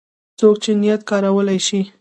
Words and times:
څوک 0.39 0.55
چې 0.63 0.71
نېټ 0.81 1.01
کارولی 1.09 1.59
شي 1.67 1.79